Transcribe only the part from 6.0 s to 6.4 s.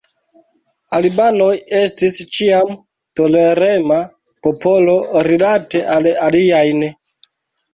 la